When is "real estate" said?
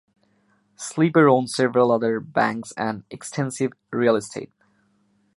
3.91-4.51